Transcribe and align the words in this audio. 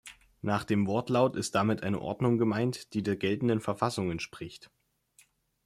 Nach 0.41 0.63
dem 0.63 0.87
Wortlaut 0.87 1.35
ist 1.35 1.53
damit 1.53 1.83
eine 1.83 2.01
Ordnung 2.01 2.39
gemeint, 2.39 2.95
die 2.95 3.03
der 3.03 3.15
geltenden 3.15 3.61
Verfassung 3.61 4.09
entspricht. 4.09 4.71